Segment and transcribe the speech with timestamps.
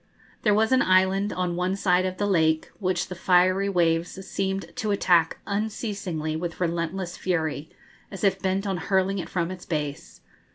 [0.41, 4.75] There was an island on one side of the lake, which the fiery waves seemed
[4.77, 7.69] to attack unceasingly with relentless fury,
[8.09, 10.21] as if bent on hurling it from its base.